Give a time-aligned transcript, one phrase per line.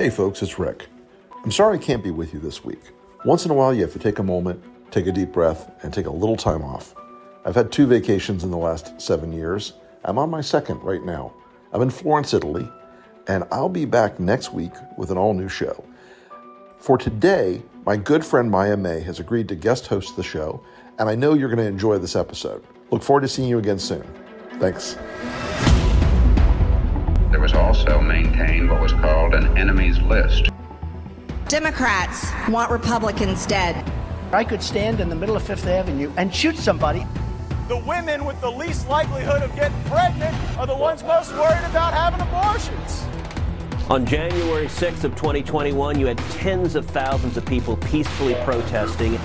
[0.00, 0.86] Hey folks, it's Rick.
[1.44, 2.80] I'm sorry I can't be with you this week.
[3.26, 5.92] Once in a while, you have to take a moment, take a deep breath, and
[5.92, 6.94] take a little time off.
[7.44, 9.74] I've had two vacations in the last seven years.
[10.02, 11.34] I'm on my second right now.
[11.74, 12.66] I'm in Florence, Italy,
[13.26, 15.84] and I'll be back next week with an all new show.
[16.78, 20.64] For today, my good friend Maya May has agreed to guest host the show,
[20.98, 22.64] and I know you're going to enjoy this episode.
[22.90, 24.08] Look forward to seeing you again soon.
[24.60, 24.96] Thanks.
[27.30, 30.48] There was also maintained what was called an enemies list.
[31.46, 33.88] Democrats want Republicans dead.
[34.32, 37.06] I could stand in the middle of Fifth Avenue and shoot somebody.
[37.68, 41.94] The women with the least likelihood of getting pregnant are the ones most worried about
[41.94, 43.06] having abortions.
[43.88, 49.20] On January 6th of 2021, you had tens of thousands of people peacefully protesting.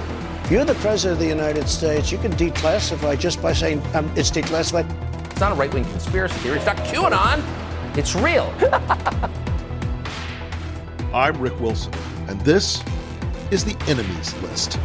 [0.52, 2.12] You're the president of the United States.
[2.12, 4.88] You can declassify just by saying um, it's declassified.
[5.32, 6.58] It's not a right wing conspiracy theory.
[6.58, 7.65] It's not QAnon.
[7.98, 8.54] It's real.
[11.14, 11.94] I'm Rick Wilson,
[12.28, 12.84] and this
[13.52, 14.78] is the Enemies List.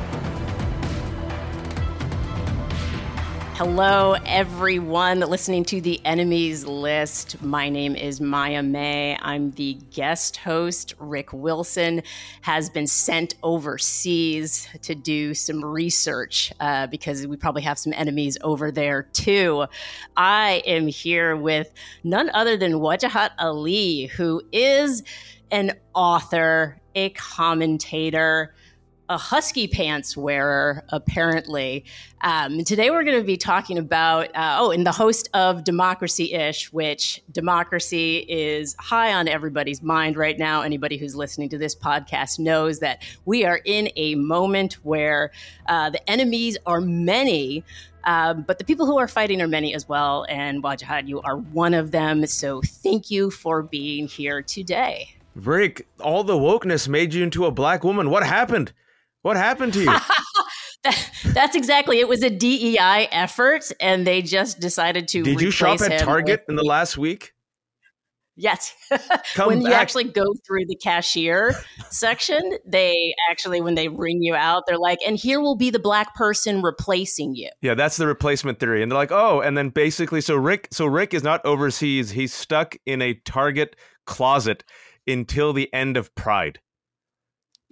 [3.62, 7.42] Hello, everyone listening to the Enemies List.
[7.42, 9.18] My name is Maya May.
[9.20, 10.94] I'm the guest host.
[10.98, 12.02] Rick Wilson
[12.40, 18.38] has been sent overseas to do some research uh, because we probably have some enemies
[18.40, 19.66] over there too.
[20.16, 21.70] I am here with
[22.02, 25.02] none other than Wajahat Ali, who is
[25.50, 28.54] an author, a commentator
[29.10, 31.84] a husky pants wearer, apparently.
[32.20, 36.32] Um, today we're going to be talking about, uh, oh, and the host of Democracy
[36.32, 40.62] Ish, which democracy is high on everybody's mind right now.
[40.62, 45.32] Anybody who's listening to this podcast knows that we are in a moment where
[45.66, 47.64] uh, the enemies are many.
[48.04, 50.24] Um, but the people who are fighting are many as well.
[50.28, 52.24] And Wajahat, you are one of them.
[52.26, 55.16] So thank you for being here today.
[55.34, 58.08] Rick, all the wokeness made you into a black woman.
[58.08, 58.72] What happened?
[59.22, 59.86] What happened to you?
[60.84, 62.00] that, that's exactly.
[62.00, 65.22] It was a DEI effort, and they just decided to.
[65.22, 67.32] Did you shop at Target with, in the last week?
[68.40, 68.74] Yes.
[69.36, 69.68] when back.
[69.68, 71.54] you actually go through the cashier
[71.90, 75.78] section, they actually, when they ring you out, they're like, and here will be the
[75.78, 77.50] black person replacing you.
[77.60, 78.82] Yeah, that's the replacement theory.
[78.82, 82.10] And they're like, oh, and then basically, so Rick, so Rick is not overseas.
[82.10, 84.64] He's stuck in a Target closet
[85.06, 86.60] until the end of Pride.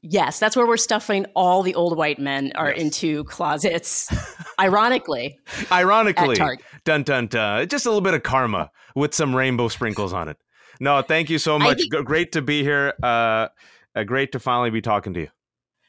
[0.02, 2.80] Yes, that's where we're stuffing all the old white men are yes.
[2.80, 4.12] into closets.
[4.60, 5.38] ironically.
[5.72, 6.36] Ironically.
[6.84, 7.68] Dun dun dun.
[7.68, 10.36] Just a little bit of karma with some rainbow sprinkles on it.
[10.80, 11.78] No, thank you so much.
[11.78, 12.94] Think- great to be here.
[13.02, 13.48] Uh,
[13.94, 15.28] uh, great to finally be talking to you.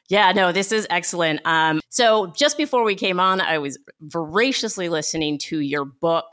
[0.08, 1.40] Yeah, no, this is excellent.
[1.44, 6.32] Um, so just before we came on, I was voraciously listening to your book.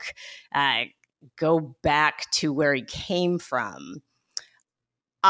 [0.52, 0.84] Uh,
[1.36, 4.02] go back to where he came from.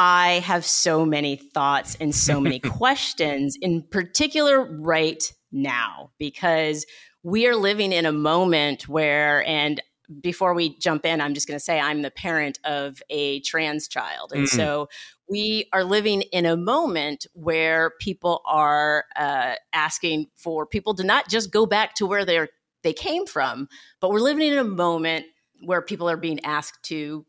[0.00, 6.86] I have so many thoughts and so many questions, in particular, right now, because
[7.24, 9.82] we are living in a moment where, and
[10.20, 13.88] before we jump in, I'm just going to say I'm the parent of a trans
[13.88, 14.32] child.
[14.32, 14.88] And mm so
[15.28, 21.28] we are living in a moment where people are uh, asking for people to not
[21.28, 22.48] just go back to where they're,
[22.84, 23.68] they came from,
[24.00, 25.26] but we're living in a moment
[25.64, 27.26] where people are being asked to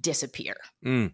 [0.00, 0.54] disappear.
[0.84, 1.12] Mm.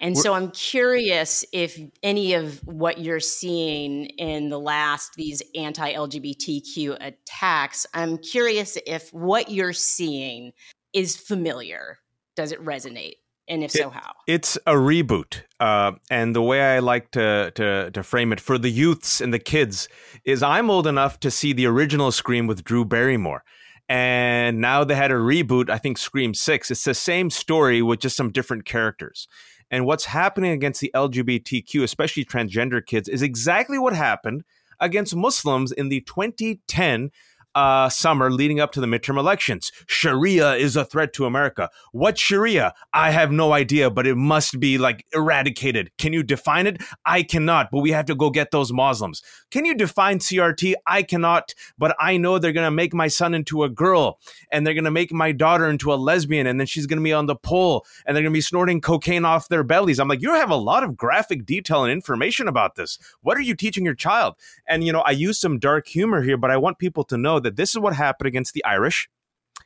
[0.00, 6.96] And so I'm curious if any of what you're seeing in the last these anti-LGBTQ
[7.00, 10.52] attacks, I'm curious if what you're seeing
[10.92, 11.98] is familiar.
[12.34, 13.16] Does it resonate?
[13.48, 14.12] And if so, how?
[14.26, 18.58] It's a reboot, uh, and the way I like to, to to frame it for
[18.58, 19.88] the youths and the kids
[20.24, 23.44] is I'm old enough to see the original Scream with Drew Barrymore,
[23.88, 25.70] and now they had a reboot.
[25.70, 26.72] I think Scream Six.
[26.72, 29.28] It's the same story with just some different characters.
[29.70, 34.44] And what's happening against the LGBTQ, especially transgender kids, is exactly what happened
[34.80, 37.10] against Muslims in the 2010
[37.56, 39.72] uh, summer leading up to the midterm elections.
[39.86, 41.70] Sharia is a threat to America.
[41.90, 42.74] What Sharia?
[42.92, 45.90] I have no idea, but it must be like eradicated.
[45.96, 46.82] Can you define it?
[47.06, 49.22] I cannot, but we have to go get those Muslims.
[49.50, 50.74] Can you define CRT?
[50.86, 54.18] I cannot, but I know they're going to make my son into a girl
[54.52, 57.04] and they're going to make my daughter into a lesbian and then she's going to
[57.04, 59.98] be on the pole and they're going to be snorting cocaine off their bellies.
[59.98, 62.98] I'm like, you have a lot of graphic detail and information about this.
[63.22, 64.34] What are you teaching your child?
[64.68, 67.40] And, you know, I use some dark humor here, but I want people to know
[67.46, 69.08] that this is what happened against the Irish.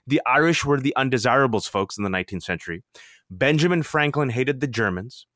[0.06, 2.82] The Irish were the undesirables folks in the 19th century.
[3.30, 5.26] Benjamin Franklin hated the Germans.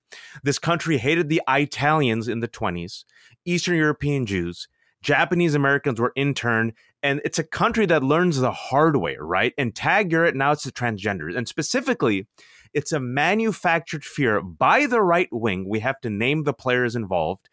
[0.42, 3.04] This country hated the Italians in the 20s,
[3.44, 4.68] Eastern European Jews.
[5.02, 9.52] Japanese Americans were interned, and it's a country that learns the hard way, right?
[9.58, 12.26] And tag you're it now it's the transgenders, and specifically,
[12.72, 15.68] it's a manufactured fear by the right wing.
[15.68, 17.48] We have to name the players involved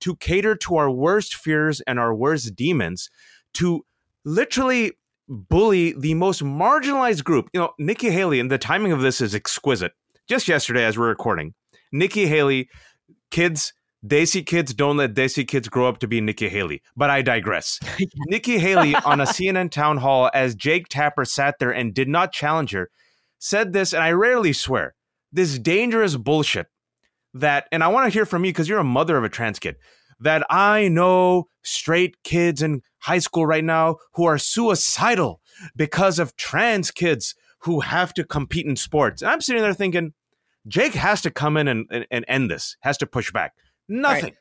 [0.00, 3.08] to cater to our worst fears and our worst demons
[3.54, 3.84] to
[4.26, 4.92] literally
[5.28, 7.48] bully the most marginalized group.
[7.54, 9.92] You know, Nikki Haley, and the timing of this is exquisite.
[10.28, 11.54] Just yesterday, as we're recording,
[11.92, 12.68] Nikki Haley,
[13.30, 13.72] kids,
[14.04, 16.82] Desi kids don't let Desi kids grow up to be Nikki Haley.
[16.96, 17.78] But I digress.
[18.26, 22.32] Nikki Haley on a CNN town hall, as Jake Tapper sat there and did not
[22.32, 22.90] challenge her,
[23.38, 24.94] said this, and I rarely swear,
[25.32, 26.66] this dangerous bullshit
[27.34, 29.58] that, and I want to hear from you because you're a mother of a trans
[29.58, 29.76] kid,
[30.20, 35.40] that I know straight kids in high school right now who are suicidal
[35.76, 39.22] because of trans kids who have to compete in sports.
[39.22, 40.12] And I'm sitting there thinking,
[40.66, 43.54] Jake has to come in and, and, and end this, has to push back.
[43.88, 44.24] Nothing.
[44.24, 44.36] Right.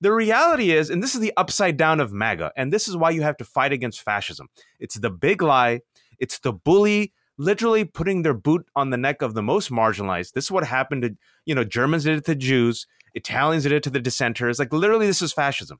[0.00, 3.10] The reality is, and this is the upside down of MAGA, and this is why
[3.10, 4.48] you have to fight against fascism.
[4.80, 5.80] It's the big lie,
[6.18, 10.32] it's the bully literally putting their boot on the neck of the most marginalized.
[10.32, 11.16] This is what happened to,
[11.46, 14.58] you know, Germans did it to Jews, Italians did it to the dissenters.
[14.58, 15.78] Like literally, this is fascism.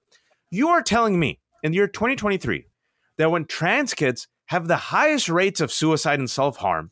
[0.51, 2.65] You are telling me in the year 2023
[3.17, 6.91] that when trans kids have the highest rates of suicide and self harm,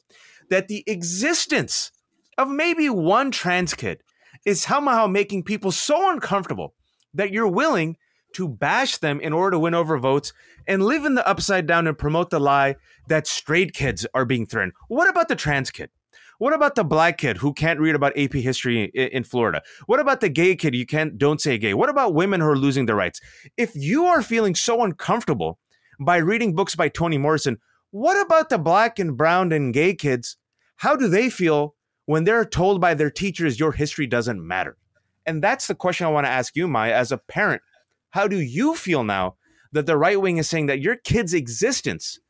[0.50, 1.90] that the existence
[2.38, 4.02] of maybe one trans kid
[4.44, 6.74] is somehow making people so uncomfortable
[7.14, 7.96] that you're willing
[8.34, 10.32] to bash them in order to win over votes
[10.66, 12.76] and live in the upside down and promote the lie
[13.08, 14.72] that straight kids are being threatened.
[14.88, 15.90] What about the trans kid?
[16.38, 19.62] What about the black kid who can't read about AP history in, Florida?
[19.86, 21.72] What about the gay kid you can't don't say gay?
[21.72, 23.20] What about women who are losing their rights?
[23.56, 25.58] If you are feeling so uncomfortable
[25.98, 27.58] by reading books by Toni Morrison,
[27.90, 30.36] what about the black and brown and gay kids?
[30.76, 31.74] How do they feel
[32.04, 34.76] when they're told by their teachers your history doesn't matter?
[35.24, 37.62] And that's the question I want to ask you, Maya, as a parent.
[38.10, 39.36] How do you feel now
[39.72, 42.20] that the right wing is saying that your kid's existence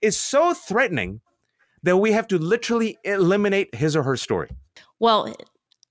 [0.00, 1.20] is so threatening
[1.86, 4.50] that we have to literally eliminate his or her story?
[4.98, 5.34] Well,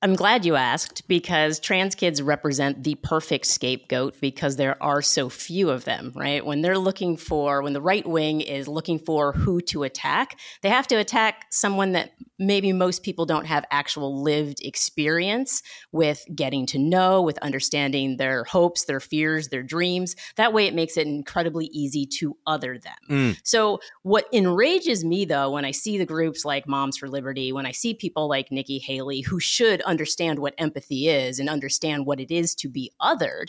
[0.05, 5.29] I'm glad you asked because trans kids represent the perfect scapegoat because there are so
[5.29, 6.45] few of them, right?
[6.45, 10.69] When they're looking for, when the right wing is looking for who to attack, they
[10.69, 16.67] have to attack someone that maybe most people don't have actual lived experience with getting
[16.67, 20.15] to know, with understanding their hopes, their fears, their dreams.
[20.35, 22.93] That way it makes it incredibly easy to other them.
[23.09, 23.39] Mm.
[23.43, 27.65] So, what enrages me though, when I see the groups like Moms for Liberty, when
[27.65, 29.94] I see people like Nikki Haley who should understand
[30.37, 33.47] what empathy is and understand what it is to be othered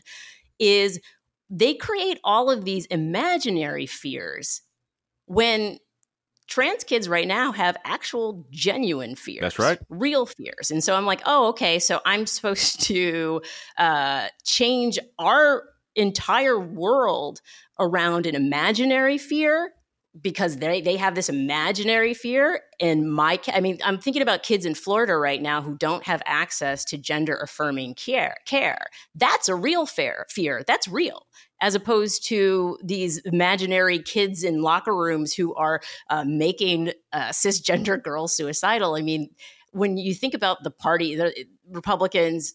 [0.59, 1.01] is
[1.51, 4.63] they create all of these imaginary fears
[5.27, 5.79] when
[6.47, 9.79] trans kids right now have actual genuine fears that's right.
[9.89, 10.71] real fears.
[10.71, 13.43] And so i'm like oh okay so i'm supposed to
[13.79, 15.65] uh, change our
[15.95, 17.41] entire world
[17.79, 19.73] around an imaginary fear
[20.21, 24.65] because they they have this imaginary fear and my i mean i'm thinking about kids
[24.65, 28.87] in florida right now who don't have access to gender affirming care care.
[29.15, 30.63] That's a real fear fear.
[30.67, 31.27] That's real.
[31.61, 35.81] As opposed to these imaginary kids in locker rooms who are
[36.11, 38.95] uh, making uh, cisgender girls suicidal.
[38.95, 39.31] I mean
[39.73, 41.35] when you think about the party the
[41.71, 42.55] republicans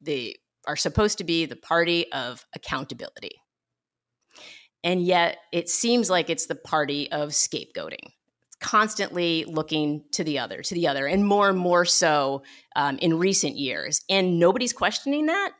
[0.00, 0.34] they
[0.66, 3.40] are supposed to be the party of accountability
[4.84, 8.12] and yet it seems like it's the party of scapegoating
[8.60, 12.42] constantly looking to the other to the other and more and more so
[12.76, 14.02] um, in recent years.
[14.08, 15.52] And nobody's questioning that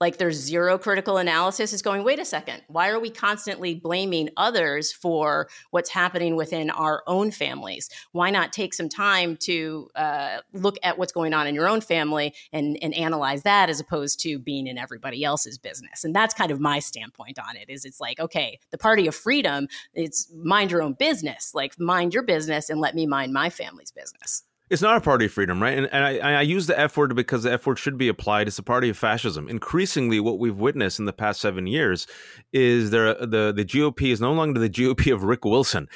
[0.00, 4.28] like there's zero critical analysis is going wait a second why are we constantly blaming
[4.36, 7.88] others for what's happening within our own families?
[8.12, 11.80] Why not take some time to uh, look at what's going on in your own
[11.80, 16.04] family and, and analyze that as opposed to being in everybody else's business?
[16.04, 19.14] And that's kind of my standpoint on it is it's like okay the party of
[19.14, 21.52] freedom it's mind your own business.
[21.54, 25.26] Like mind your business and let me mind my family's business it's not a party
[25.26, 25.76] of freedom, right?
[25.76, 28.48] And, and I, I, use the F word because the F word should be applied.
[28.48, 29.48] It's a party of fascism.
[29.48, 32.06] Increasingly, what we've witnessed in the past seven years
[32.52, 35.88] is there the the GOP is no longer the GOP of Rick Wilson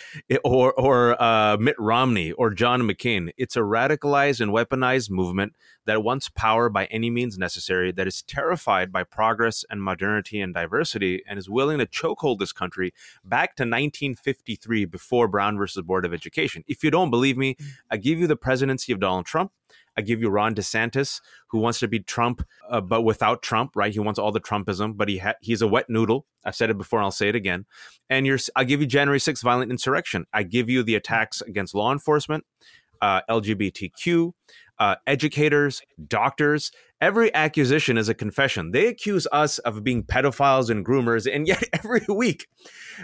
[0.45, 3.31] or or uh, Mitt Romney or John McCain.
[3.37, 5.55] It's a radicalized and weaponized movement
[5.87, 10.55] that wants power by any means necessary, that is terrified by progress and modernity and
[10.55, 12.93] diversity, and is willing to chokehold this country
[13.25, 16.65] back to 1953 before Brown versus Board of Education.
[16.67, 17.57] If you don't believe me,
[17.91, 19.53] I give you the presidency of Donald Trump.
[19.97, 23.93] I give you Ron DeSantis, who wants to be Trump, uh, but without Trump, right?
[23.93, 26.27] He wants all the Trumpism, but he ha- he's a wet noodle.
[26.45, 27.67] I've said it before, and I'll say it again.
[28.09, 30.27] And you're, I'll give you January 6th violent insurrection.
[30.33, 32.45] I give you the attacks against law enforcement,
[33.01, 34.33] uh, LGBTQ,
[34.83, 36.73] uh, educators, doctors.
[37.01, 38.73] Every accusation is a confession.
[38.73, 42.49] They accuse us of being pedophiles and groomers, and yet every week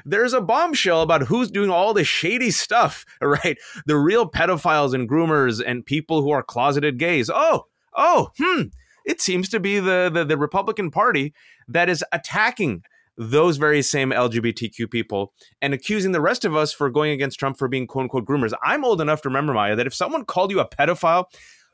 [0.04, 3.56] there's a bombshell about who's doing all the shady stuff, right?
[3.86, 7.30] The real pedophiles and groomers and people who are closeted gays.
[7.32, 7.66] Oh,
[7.96, 8.62] oh, hmm.
[9.06, 11.32] It seems to be the, the, the Republican Party
[11.68, 12.82] that is attacking
[13.18, 17.58] those very same LGBTQ people and accusing the rest of us for going against Trump
[17.58, 18.52] for being quote unquote groomers.
[18.62, 21.26] I'm old enough to remember, Maya, that if someone called you a pedophile,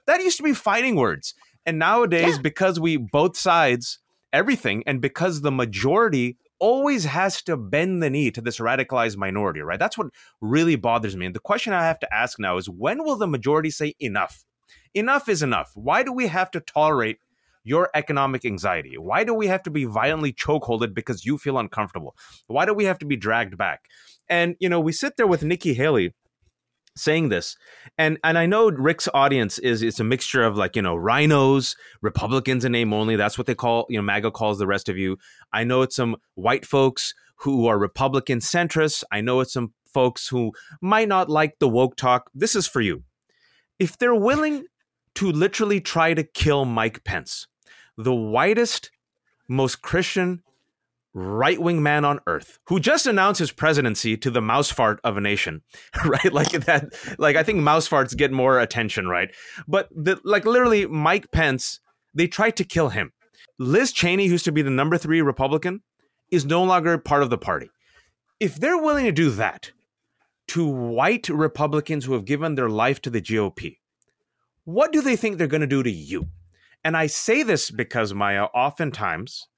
[0.07, 1.35] that used to be fighting words.
[1.67, 2.43] And nowadays, yeah.
[2.43, 3.99] because we both sides
[4.33, 9.61] everything, and because the majority always has to bend the knee to this radicalized minority,
[9.61, 9.79] right?
[9.79, 10.09] That's what
[10.41, 11.27] really bothers me.
[11.27, 14.45] And the question I have to ask now is when will the majority say enough?
[14.95, 15.73] Enough is enough.
[15.75, 17.19] Why do we have to tolerate
[17.65, 18.97] your economic anxiety?
[18.97, 22.15] Why do we have to be violently chokeholded because you feel uncomfortable?
[22.47, 23.87] Why do we have to be dragged back?
[24.29, 26.15] And, you know, we sit there with Nikki Haley
[26.97, 27.57] saying this
[27.99, 31.75] and and i know rick's audience is it's a mixture of like you know RINOs
[32.03, 34.99] republicans in name only that's what they call you know maga calls the rest of
[34.99, 35.17] you.
[35.53, 39.03] I know it's some white folks who are republican centrists.
[39.11, 42.31] I know it's some folks who might not like the woke talk.
[42.35, 43.05] This is for you.
[43.79, 44.67] If they're willing
[45.15, 47.47] to literally try to kill mike pence
[47.97, 48.91] the whitest
[49.49, 50.43] most christian
[51.15, 55.17] right wing man on earth who just announced his presidency to the mouse fart of
[55.17, 55.63] a nation,
[56.05, 56.33] right?
[56.33, 59.35] Like that, like I think mouse farts get more attention, right?
[59.67, 61.81] But the, like literally, Mike Pence,
[62.13, 63.13] they tried to kill him.
[63.59, 65.83] Liz Cheney, who used to be the number three Republican,
[66.31, 67.71] is no longer part of the party.
[68.41, 69.71] If they're willing to do that
[70.49, 73.79] to white Republicans who have given their life to the GOP,
[74.65, 76.29] what do they think they're going to do to you?
[76.83, 79.49] And I say this because, Maya, oftentimes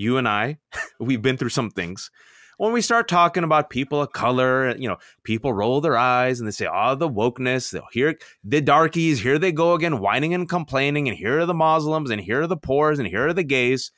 [0.00, 0.58] you and I,
[1.00, 2.10] we've been through some things.
[2.56, 6.46] When we start talking about people of color, you know, people roll their eyes and
[6.46, 9.20] they say, "Oh, the wokeness." They'll hear the darkies.
[9.20, 11.08] Here they go again, whining and complaining.
[11.08, 13.92] And here are the Muslims, and here are the poors, and here are the gays.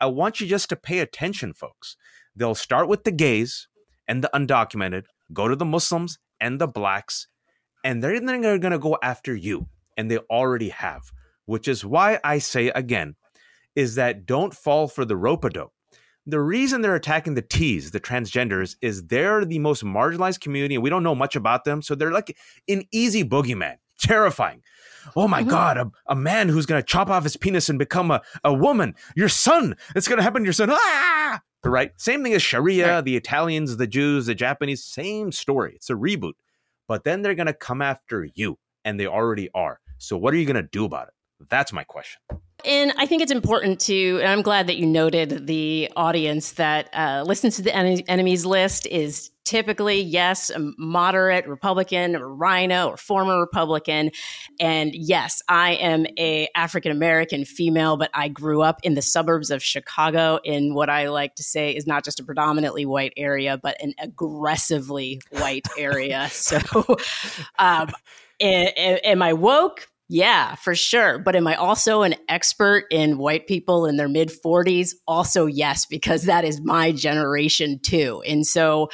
[0.00, 1.96] I want you just to pay attention, folks.
[2.36, 3.68] They'll start with the gays
[4.06, 7.28] and the undocumented, go to the Muslims and the blacks,
[7.82, 11.10] and they're then going to go after you, and they already have.
[11.46, 13.16] Which is why I say again,
[13.76, 15.72] is that don't fall for the rope dope.
[16.26, 20.82] The reason they're attacking the T's, the transgenders, is they're the most marginalized community and
[20.82, 21.82] we don't know much about them.
[21.82, 24.62] So they're like an easy boogeyman, terrifying.
[25.16, 25.50] Oh my mm-hmm.
[25.50, 28.54] God, a, a man who's going to chop off his penis and become a, a
[28.54, 28.94] woman.
[29.14, 30.70] Your son, it's going to happen to your son.
[30.72, 31.42] Ah!
[31.62, 31.92] Right?
[31.98, 33.04] Same thing as Sharia, right.
[33.04, 35.74] the Italians, the Jews, the Japanese, same story.
[35.76, 36.34] It's a reboot.
[36.88, 39.80] But then they're going to come after you, and they already are.
[39.98, 41.14] So what are you going to do about it?
[41.48, 42.20] That's my question.
[42.64, 46.88] And I think it's important to, and I'm glad that you noted the audience that
[46.94, 52.88] uh, listens to the en- enemies list is typically, yes, a moderate Republican, or RINO
[52.88, 54.10] or former Republican.
[54.58, 59.50] And yes, I am a African American female, but I grew up in the suburbs
[59.50, 63.58] of Chicago in what I like to say is not just a predominantly white area,
[63.62, 66.28] but an aggressively white area.
[66.32, 66.58] so,
[67.58, 67.90] um,
[68.40, 69.88] am I woke?
[70.08, 71.18] Yeah, for sure.
[71.18, 74.90] But am I also an expert in white people in their mid 40s?
[75.08, 78.22] Also, yes, because that is my generation too.
[78.26, 78.90] And so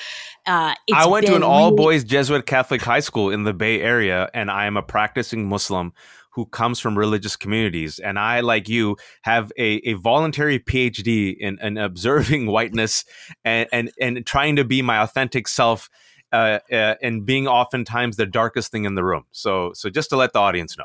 [0.46, 4.30] uh, I went to an all boys Jesuit Catholic high school in the Bay Area,
[4.34, 5.92] and I am a practicing Muslim
[6.32, 7.98] who comes from religious communities.
[7.98, 13.04] And I, like you, have a, a voluntary PhD in, in observing whiteness
[13.44, 15.90] and, and, and trying to be my authentic self.
[16.32, 19.24] Uh, uh, and being oftentimes the darkest thing in the room.
[19.32, 20.84] So, so just to let the audience know.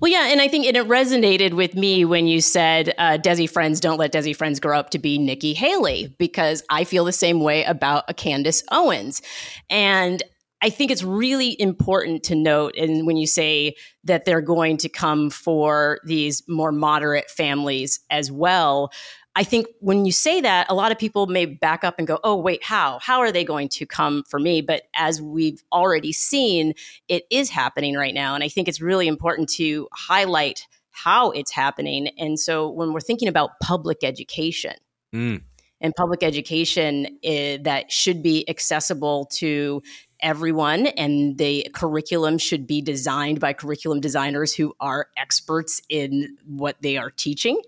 [0.00, 3.48] Well, yeah, and I think and it resonated with me when you said, uh, "Desi
[3.48, 7.12] friends don't let Desi friends grow up to be Nikki Haley," because I feel the
[7.12, 9.22] same way about a Candace Owens,
[9.68, 10.22] and
[10.62, 14.88] I think it's really important to note, and when you say that they're going to
[14.90, 18.90] come for these more moderate families as well,
[19.36, 22.18] I think when you say that, a lot of people may back up and go,
[22.24, 22.98] oh, wait, how?
[23.00, 24.60] How are they going to come for me?
[24.60, 26.74] But as we've already seen,
[27.08, 28.34] it is happening right now.
[28.34, 32.08] And I think it's really important to highlight how it's happening.
[32.18, 34.74] And so when we're thinking about public education,
[35.14, 35.40] mm.
[35.80, 39.82] and public education uh, that should be accessible to
[40.22, 46.76] everyone and the curriculum should be designed by curriculum designers who are experts in what
[46.82, 47.58] they are teaching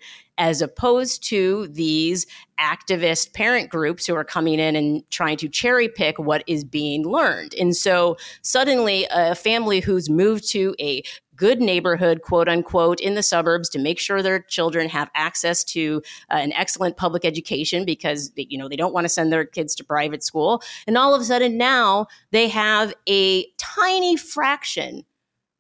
[0.43, 2.27] as opposed to these
[2.59, 7.07] activist parent groups who are coming in and trying to cherry pick what is being
[7.07, 7.55] learned.
[7.55, 11.05] And so suddenly a family who's moved to a
[11.37, 16.03] good neighborhood, quote unquote, in the suburbs to make sure their children have access to
[16.29, 19.77] uh, an excellent public education because you know they don't want to send their kids
[19.77, 20.61] to private school.
[20.89, 25.05] And all of a sudden now they have a tiny fraction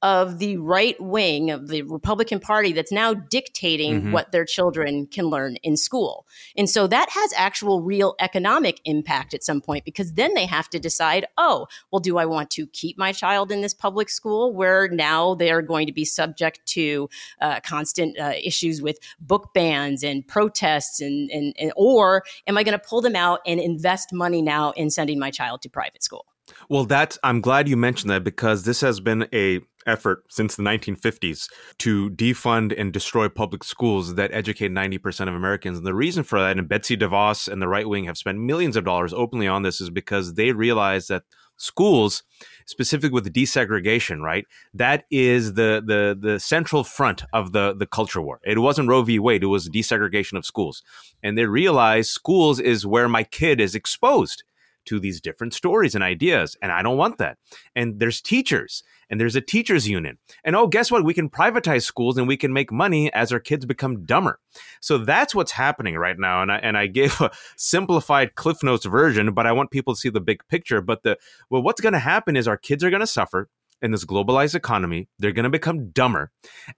[0.03, 4.13] of the right wing of the Republican Party that's now dictating mm-hmm.
[4.13, 6.27] what their children can learn in school.
[6.57, 10.69] And so that has actual real economic impact at some point because then they have
[10.71, 14.53] to decide, oh, well, do I want to keep my child in this public school
[14.53, 17.09] where now they are going to be subject to
[17.41, 22.65] uh, constant uh, issues with book bans and protests and, and, and or am I
[22.65, 26.03] going to pull them out and invest money now in sending my child to private
[26.03, 26.27] school?
[26.69, 30.63] Well, that I'm glad you mentioned that because this has been a effort since the
[30.63, 31.49] 1950s
[31.79, 35.79] to defund and destroy public schools that educate 90% of Americans.
[35.79, 38.77] And the reason for that, and Betsy DeVos and the right wing have spent millions
[38.77, 41.23] of dollars openly on this, is because they realize that
[41.57, 42.23] schools,
[42.67, 48.21] specifically with desegregation, right, that is the the the central front of the the culture
[48.21, 48.41] war.
[48.45, 49.19] It wasn't Roe v.
[49.19, 50.83] Wade; it was desegregation of schools,
[51.23, 54.43] and they realize schools is where my kid is exposed
[54.85, 56.57] to these different stories and ideas.
[56.61, 57.39] And I don't want that.
[57.75, 60.17] And there's teachers and there's a teachers union.
[60.43, 61.05] And oh, guess what?
[61.05, 64.41] We can privatize schools and we can make money as our kids become dumber.
[64.81, 66.41] So that's what's happening right now.
[66.41, 70.01] And I, and I gave a simplified Cliff Notes version, but I want people to
[70.01, 70.81] see the big picture.
[70.81, 71.19] But the
[71.51, 73.51] well, what's going to happen is our kids are going to suffer
[73.83, 75.09] in this globalized economy.
[75.19, 76.31] They're going to become dumber.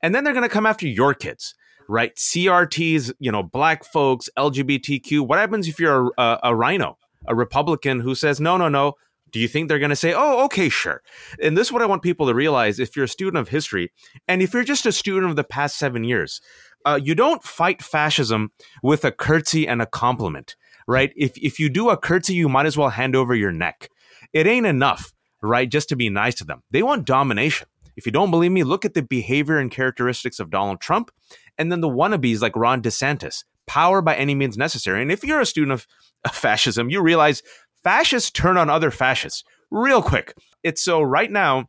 [0.02, 1.54] And then they're going to come after your kids
[1.86, 2.16] right?
[2.16, 5.20] CRTs, you know, black folks, LGBTQ.
[5.20, 6.96] What happens if you're a, a, a RINO?
[7.26, 8.94] a Republican who says, no, no, no.
[9.34, 11.02] Do you think they're going to say, oh, okay, sure?
[11.42, 13.90] And this is what I want people to realize if you're a student of history
[14.28, 16.40] and if you're just a student of the past seven years,
[16.84, 20.54] uh, you don't fight fascism with a curtsy and a compliment,
[20.86, 21.12] right?
[21.16, 23.88] If, if you do a curtsy, you might as well hand over your neck.
[24.32, 25.12] It ain't enough,
[25.42, 25.68] right?
[25.68, 26.62] Just to be nice to them.
[26.70, 27.66] They want domination.
[27.96, 31.10] If you don't believe me, look at the behavior and characteristics of Donald Trump
[31.58, 33.42] and then the wannabes like Ron DeSantis.
[33.66, 35.02] Power by any means necessary.
[35.02, 35.88] And if you're a student of
[36.32, 37.42] fascism, you realize
[37.84, 40.34] fascists turn on other fascists real quick.
[40.62, 41.68] It's so right now,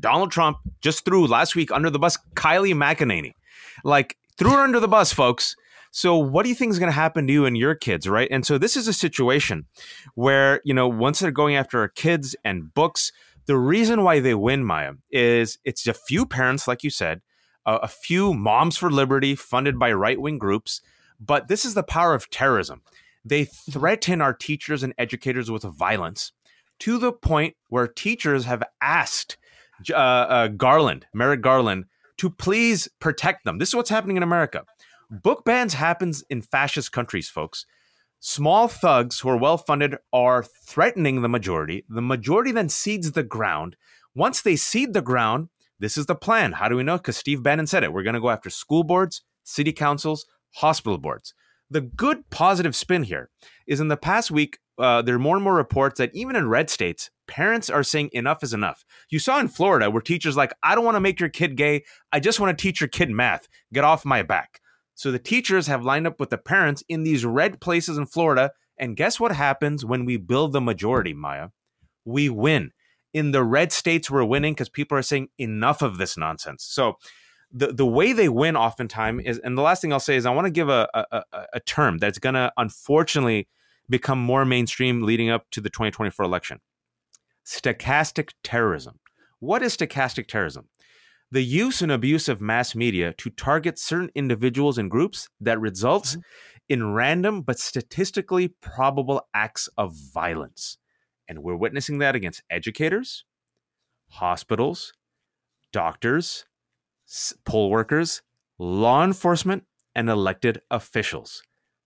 [0.00, 3.34] Donald Trump just threw last week under the bus Kayleigh McEnany.
[3.84, 5.54] Like, threw her under the bus, folks.
[5.90, 8.26] So, what do you think is going to happen to you and your kids, right?
[8.30, 9.66] And so, this is a situation
[10.14, 13.12] where, you know, once they're going after our kids and books,
[13.46, 17.20] the reason why they win, Maya, is it's a few parents, like you said,
[17.66, 20.80] a few moms for liberty funded by right wing groups,
[21.20, 22.82] but this is the power of terrorism.
[23.24, 26.32] They threaten our teachers and educators with violence
[26.80, 29.38] to the point where teachers have asked
[29.90, 31.86] uh, uh, Garland, Merrick Garland,
[32.18, 33.58] to please protect them.
[33.58, 34.64] This is what's happening in America.
[35.10, 37.66] Book bans happens in fascist countries, folks.
[38.20, 41.84] Small thugs who are well funded are threatening the majority.
[41.88, 43.76] The majority then cedes the ground.
[44.14, 46.52] Once they cede the ground, this is the plan.
[46.52, 46.96] How do we know?
[46.96, 47.92] Because Steve Bannon said it.
[47.92, 51.34] We're going to go after school boards, city councils, hospital boards.
[51.74, 53.30] The good positive spin here
[53.66, 56.48] is in the past week, uh, there are more and more reports that even in
[56.48, 58.84] red states, parents are saying enough is enough.
[59.10, 61.82] You saw in Florida where teachers like, I don't want to make your kid gay.
[62.12, 63.48] I just want to teach your kid math.
[63.72, 64.60] Get off my back.
[64.94, 68.52] So the teachers have lined up with the parents in these red places in Florida.
[68.78, 71.48] And guess what happens when we build the majority, Maya?
[72.04, 72.70] We win.
[73.12, 76.64] In the red states, we're winning because people are saying enough of this nonsense.
[76.64, 76.98] So
[77.54, 80.30] the the way they win oftentimes is, and the last thing I'll say is I
[80.30, 81.22] want to give a, a,
[81.54, 83.48] a term that's going to unfortunately
[83.88, 86.60] become more mainstream leading up to the 2024 election.
[87.46, 88.98] Stochastic terrorism.
[89.38, 90.68] What is stochastic terrorism?
[91.30, 96.12] The use and abuse of mass media to target certain individuals and groups that results
[96.12, 96.20] mm-hmm.
[96.68, 100.78] in random but statistically probable acts of violence.
[101.28, 103.24] And we're witnessing that against educators,
[104.08, 104.92] hospitals,
[105.72, 106.44] doctors,
[107.44, 108.22] poll workers,
[108.58, 111.42] law enforcement, and elected officials.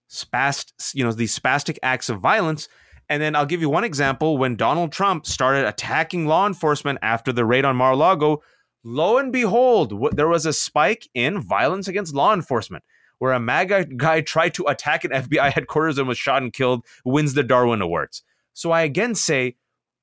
[0.09, 2.69] Spast, you know, these spastic acts of violence.
[3.09, 7.33] And then I'll give you one example when Donald Trump started attacking law enforcement after
[7.33, 8.43] the raid on Mar a Lago.
[8.85, 12.85] Lo and behold, there was a spike in violence against law enforcement
[13.19, 16.85] where a MAGA guy tried to attack an FBI headquarters and was shot and killed,
[17.05, 18.23] wins the Darwin Awards.
[18.55, 19.57] So I again say,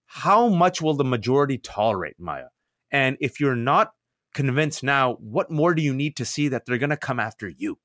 [0.06, 2.48] how much will the majority tolerate, Maya?
[2.92, 3.94] And if you're not
[4.36, 7.50] convinced now, what more do you need to see that they're going to come after
[7.50, 7.80] you?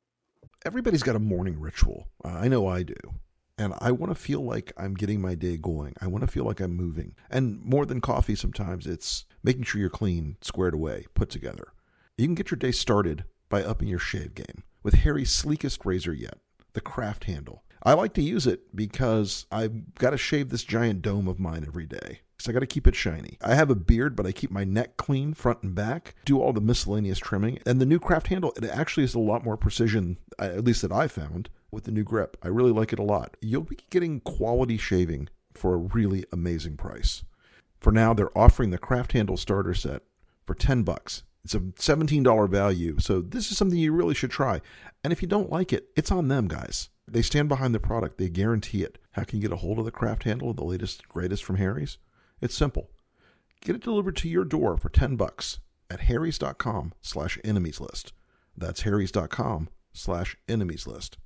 [0.66, 2.08] Everybody's got a morning ritual.
[2.22, 2.96] I know I do.
[3.56, 5.94] And I want to feel like I'm getting my day going.
[6.00, 7.14] I want to feel like I'm moving.
[7.30, 11.68] And more than coffee, sometimes it's making sure you're clean, squared away, put together.
[12.18, 16.12] You can get your day started by upping your shave game with Harry's sleekest razor
[16.12, 16.38] yet,
[16.72, 17.64] the craft handle.
[17.82, 21.64] I like to use it because I've got to shave this giant dome of mine
[21.66, 23.36] every day because I got to keep it shiny.
[23.42, 26.54] I have a beard, but I keep my neck clean front and back, do all
[26.54, 27.58] the miscellaneous trimming.
[27.66, 30.80] And the new craft handle, it actually is a lot more precision, uh, at least
[30.80, 32.38] that I found, with the new grip.
[32.42, 33.36] I really like it a lot.
[33.42, 37.24] You'll be getting quality shaving for a really amazing price.
[37.78, 40.00] For now, they're offering the craft handle starter set
[40.46, 41.24] for 10 bucks.
[41.44, 44.62] It's a $17 value, so this is something you really should try.
[45.04, 46.88] And if you don't like it, it's on them, guys.
[47.06, 48.96] They stand behind the product, they guarantee it.
[49.12, 51.98] How can you get a hold of the craft handle, the latest, greatest from Harry's?
[52.40, 52.90] It's simple.
[53.60, 55.58] Get it delivered to your door for 10 bucks
[55.90, 58.12] at harrys.com slash enemies list.
[58.56, 61.18] That's harrys.com slash enemies list.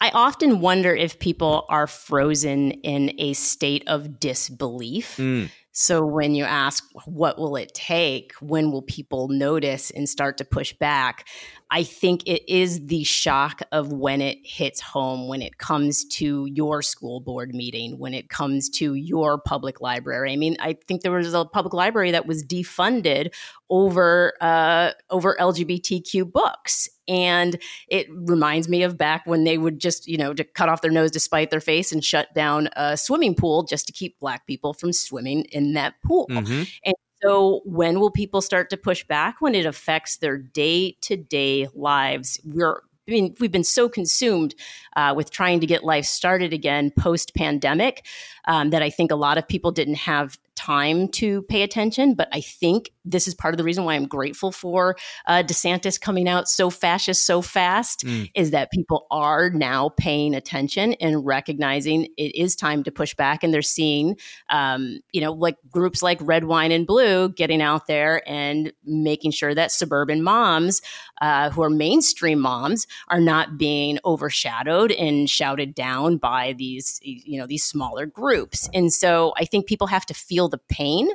[0.00, 5.16] I often wonder if people are frozen in a state of disbelief.
[5.16, 5.50] Mm.
[5.72, 8.32] So when you ask, what will it take?
[8.34, 11.26] When will people notice and start to push back?
[11.74, 16.46] I think it is the shock of when it hits home, when it comes to
[16.46, 20.32] your school board meeting, when it comes to your public library.
[20.32, 23.34] I mean, I think there was a public library that was defunded
[23.70, 30.06] over uh, over LGBTQ books, and it reminds me of back when they would just,
[30.06, 32.96] you know, to cut off their nose to spite their face and shut down a
[32.96, 36.28] swimming pool just to keep black people from swimming in that pool.
[36.30, 36.62] Mm-hmm.
[36.84, 41.16] And so, when will people start to push back when it affects their day to
[41.16, 42.40] day lives?
[42.44, 44.54] We're I mean, we've been so consumed
[44.96, 48.06] uh, with trying to get life started again post pandemic
[48.46, 52.14] um, that I think a lot of people didn't have time to pay attention.
[52.14, 56.00] But I think this is part of the reason why I'm grateful for uh, DeSantis
[56.00, 58.30] coming out so fascist so fast Mm.
[58.34, 63.42] is that people are now paying attention and recognizing it is time to push back.
[63.42, 64.16] And they're seeing,
[64.50, 69.30] um, you know, like groups like Red Wine and Blue getting out there and making
[69.30, 70.82] sure that suburban moms
[71.20, 77.38] uh, who are mainstream moms are not being overshadowed and shouted down by these, you
[77.38, 78.68] know, these smaller groups.
[78.74, 81.08] And so I think people have to feel the pain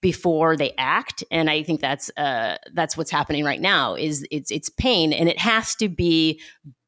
[0.00, 4.50] before they act and i think that's uh that's what's happening right now is it's
[4.50, 6.40] it's pain and it has to be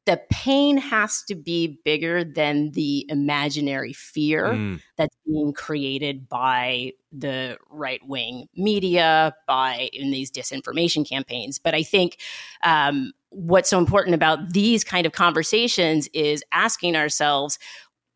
[0.05, 4.81] the pain has to be bigger than the imaginary fear Mm.
[4.97, 11.83] that's being created by the right wing media by in these disinformation campaigns but i
[11.83, 12.17] think
[12.63, 17.59] um, what's so important about these kind of conversations is asking ourselves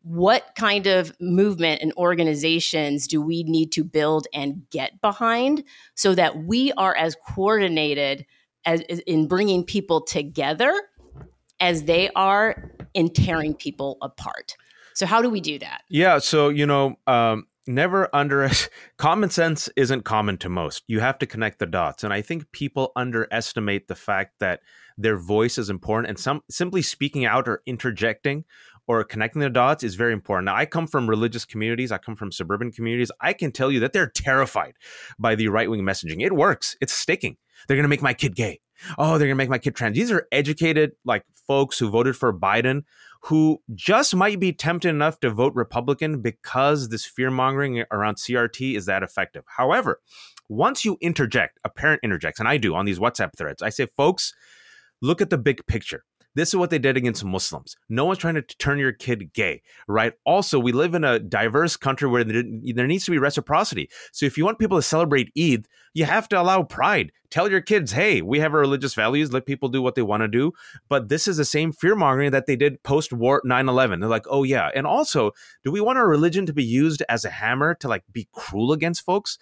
[0.02, 6.14] what kind of movement and organizations do we need to build and get behind so
[6.14, 8.24] that we are as coordinated
[8.64, 10.72] as in bringing people together
[11.60, 14.56] as they are in tearing people apart?
[14.94, 15.82] So how do we do that?
[15.88, 18.50] Yeah, so you know, um, never under
[18.96, 20.82] common sense isn't common to most.
[20.88, 24.60] You have to connect the dots, and I think people underestimate the fact that
[24.96, 28.44] their voice is important, and some simply speaking out or interjecting
[28.88, 30.46] or connecting the dots is very important.
[30.46, 31.92] Now, I come from religious communities.
[31.92, 33.12] I come from suburban communities.
[33.20, 34.74] I can tell you that they're terrified
[35.18, 36.24] by the right wing messaging.
[36.24, 36.76] It works.
[36.80, 37.36] It's sticking.
[37.66, 38.60] They're going to make my kid gay.
[38.96, 39.96] Oh, they're going to make my kid trans.
[39.96, 42.82] These are educated like folks who voted for Biden
[43.22, 48.76] who just might be tempted enough to vote Republican because this fear mongering around CRT
[48.76, 49.44] is that effective.
[49.56, 50.00] However,
[50.48, 53.86] once you interject, a parent interjects, and I do on these WhatsApp threads, I say,
[53.96, 54.34] folks,
[55.02, 56.04] look at the big picture.
[56.38, 57.76] This is what they did against Muslims.
[57.88, 60.12] No one's trying to turn your kid gay, right?
[60.24, 63.90] Also, we live in a diverse country where there, needs to be reciprocity.
[64.12, 67.10] So if you want people to celebrate Eid, you have to allow pride.
[67.28, 69.32] Tell your kids, hey, we have our religious values.
[69.32, 70.52] Let people do what they want to do.
[70.88, 73.98] But this is the same fear mongering that they did post war 9 11.
[73.98, 74.70] They're like, oh, yeah.
[74.76, 75.32] And also,
[75.64, 78.70] do we want our religion to be used as a hammer to like be cruel
[78.70, 79.38] against folks?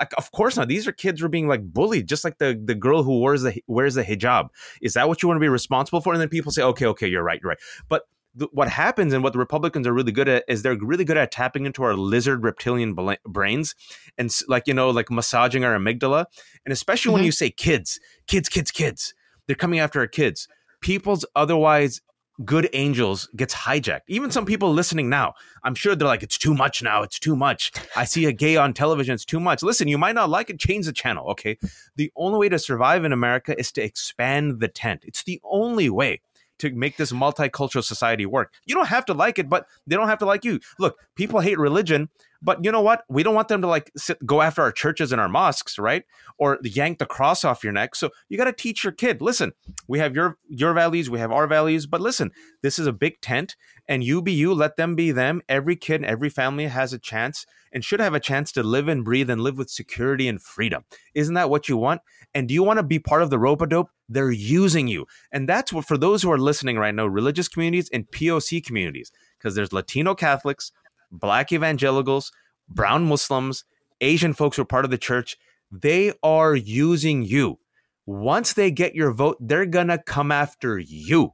[0.00, 0.68] Like, of course not.
[0.68, 3.42] These are kids who are being like bullied, just like the the girl who wears
[3.42, 4.48] the wears the hijab.
[4.80, 6.12] Is that what you want to be responsible for?
[6.12, 7.58] And then people say, okay, okay, you're right, you're right.
[7.88, 8.02] But
[8.38, 11.16] th- what happens and what the Republicans are really good at is they're really good
[11.18, 13.74] at tapping into our lizard reptilian bla- brains
[14.18, 16.24] and like you know like massaging our amygdala.
[16.64, 17.26] And especially when Mhm.
[17.26, 19.14] you say kids, kids, kids, kids,
[19.46, 20.48] they're coming after our kids.
[20.80, 22.00] People's otherwise
[22.44, 24.02] good angels gets hijacked.
[24.08, 27.02] Even some people listening now, I'm sure they're like, it's too much now.
[27.02, 27.72] It's too much.
[27.96, 29.14] I see a gay on television.
[29.14, 29.62] It's too much.
[29.62, 30.58] Listen, you might not like it.
[30.58, 31.28] Change the channel.
[31.30, 31.58] Okay.
[31.96, 35.02] The only way to survive in America is to expand the tent.
[35.04, 36.20] It's the only way
[36.58, 38.52] to make this multicultural society work.
[38.66, 40.60] You don't have to like it, but they don't have to like you.
[40.78, 42.08] Look, people hate religion,
[42.42, 43.04] but you know what?
[43.08, 46.04] We don't want them to like sit, go after our churches and our mosques, right?
[46.38, 47.94] Or yank the cross off your neck.
[47.94, 49.22] So you got to teach your kid.
[49.22, 49.52] Listen,
[49.86, 53.20] we have your your values, we have our values, but listen, this is a big
[53.20, 53.56] tent,
[53.88, 55.40] and you be you, let them be them.
[55.48, 58.88] Every kid, and every family has a chance and should have a chance to live
[58.88, 60.84] and breathe and live with security and freedom.
[61.14, 62.02] Isn't that what you want?
[62.34, 63.88] And do you want to be part of the rope a dope?
[64.08, 65.06] They're using you.
[65.32, 69.10] And that's what, for those who are listening right now, religious communities and POC communities,
[69.38, 70.70] because there's Latino Catholics,
[71.12, 72.32] Black evangelicals,
[72.68, 73.64] brown Muslims,
[74.00, 75.36] Asian folks who are part of the church.
[75.70, 77.58] They are using you.
[78.04, 81.32] Once they get your vote, they're going to come after you.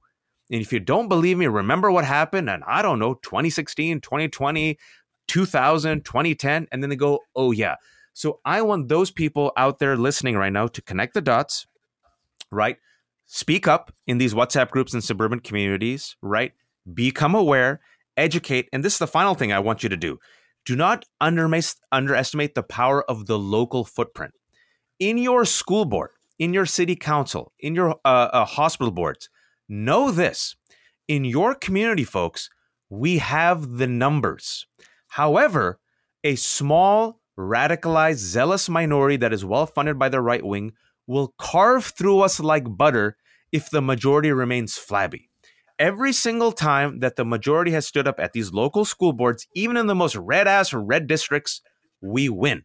[0.51, 2.51] And if you don't believe me, remember what happened.
[2.51, 4.79] And I don't know, 2016, 2020,
[5.29, 6.69] 2000, 2010.
[6.71, 7.77] And then they go, oh, yeah.
[8.12, 11.67] So I want those people out there listening right now to connect the dots,
[12.51, 12.77] right?
[13.27, 16.53] Speak up in these WhatsApp groups and suburban communities, right?
[16.93, 17.81] Become aware,
[18.18, 18.68] educate.
[18.72, 20.18] And this is the final thing I want you to do.
[20.66, 24.35] Do not underestimate the power of the local footprint.
[24.98, 29.31] In your school board, in your city council, in your uh, uh, hospital boards,
[29.68, 30.57] know this.
[31.07, 32.50] In your community, folks,
[32.90, 34.66] we have the numbers.
[35.09, 35.78] However,
[36.24, 40.72] a small, radicalized, zealous minority that is well funded by the right wing
[41.07, 43.16] will carve through us like butter
[43.52, 45.28] if the majority remains flabby.
[45.79, 49.77] Every single time that the majority has stood up at these local school boards, even
[49.77, 51.62] in the most red ass red districts,
[52.01, 52.64] we win.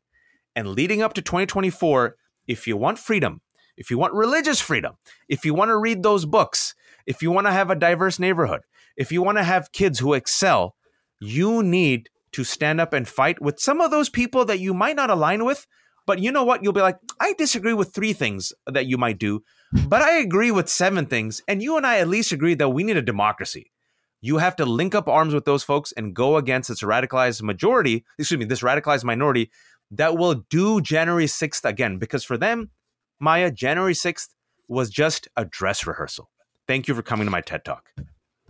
[0.55, 2.15] And leading up to 2024,
[2.47, 3.41] if you want freedom,
[3.77, 4.95] if you want religious freedom,
[5.27, 6.73] if you want to read those books,
[7.05, 8.61] if you want to have a diverse neighborhood,
[8.97, 10.75] if you want to have kids who excel,
[11.19, 14.95] you need to stand up and fight with some of those people that you might
[14.95, 15.67] not align with.
[16.05, 16.63] But you know what?
[16.63, 19.43] You'll be like, I disagree with three things that you might do,
[19.87, 21.41] but I agree with seven things.
[21.47, 23.71] And you and I at least agree that we need a democracy.
[24.21, 28.05] You have to link up arms with those folks and go against this radicalized majority,
[28.17, 29.51] excuse me, this radicalized minority
[29.91, 31.97] that will do January 6th again.
[31.97, 32.69] Because for them,
[33.19, 34.29] Maya, January 6th
[34.67, 36.29] was just a dress rehearsal.
[36.67, 37.89] Thank you for coming to my TED Talk.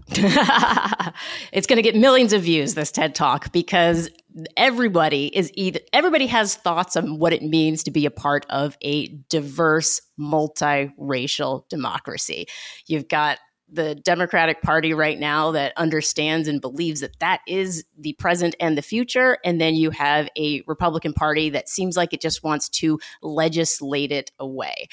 [1.52, 4.10] it's going to get millions of views this TED Talk because
[4.58, 8.78] everybody is either everybody has thoughts on what it means to be a part of
[8.82, 12.48] a diverse multiracial democracy.
[12.88, 13.40] You've got
[13.74, 18.78] the Democratic Party right now that understands and believes that that is the present and
[18.78, 19.40] the future.
[19.44, 24.12] And then you have a Republican Party that seems like it just wants to legislate
[24.12, 24.88] it away,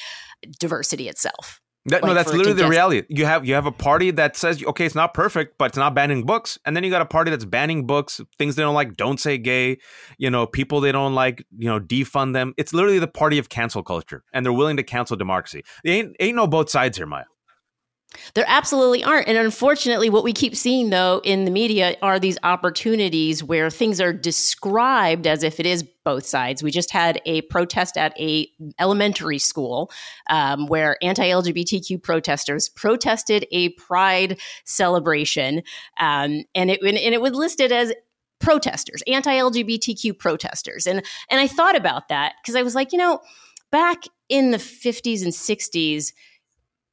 [0.58, 1.60] diversity itself.
[1.86, 3.06] That, like no, that's literally the reality.
[3.08, 5.94] You have you have a party that says, okay, it's not perfect, but it's not
[5.94, 8.96] banning books, and then you got a party that's banning books, things they don't like,
[8.96, 9.78] don't say gay,
[10.18, 12.52] you know, people they don't like, you know, defund them.
[12.58, 15.62] It's literally the party of cancel culture, and they're willing to cancel democracy.
[15.82, 17.24] They ain't ain't no both sides here, Maya.
[18.34, 19.28] There absolutely aren't.
[19.28, 24.00] And unfortunately, what we keep seeing though in the media are these opportunities where things
[24.00, 26.62] are described as if it is both sides.
[26.62, 28.48] We just had a protest at a
[28.80, 29.92] elementary school
[30.28, 35.62] um, where anti-LGBTQ protesters protested a pride celebration,
[36.00, 37.92] um, and it and it was listed as
[38.40, 43.20] protesters, anti-LGBTQ protesters, and and I thought about that because I was like, you know,
[43.70, 46.12] back in the 50s and 60s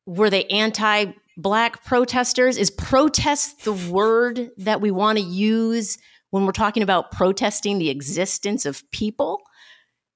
[0.08, 2.58] were they anti black protesters?
[2.58, 6.00] Is protest the word that we want to use
[6.32, 9.42] when we're talking about protesting the existence of people?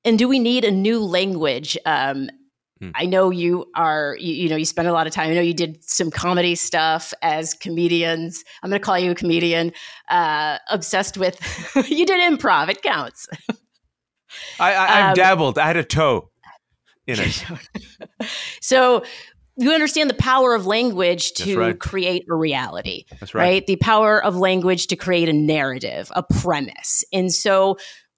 [0.04, 1.77] And do we need a new language?
[1.86, 2.30] Um,
[2.80, 2.89] hmm.
[2.95, 5.30] I know you are, you, you, know, you spend a lot of time.
[5.30, 8.43] I know you did some comedy stuff as comedians.
[8.63, 9.73] I'm going to call you a comedian.
[10.10, 11.38] Uh, obsessed with,
[11.88, 12.69] you did improv.
[12.69, 13.27] It counts.
[14.60, 15.60] I, I, I um, dabbled.
[15.60, 16.32] I had a toe
[17.06, 17.43] in it.
[18.62, 19.04] so
[19.62, 21.80] you understand the power of language to right.
[21.80, 23.06] create a reality.
[23.19, 23.41] That's right.
[23.41, 23.67] right.
[23.67, 27.04] The power of language to create a narrative, a premise.
[27.13, 27.78] And so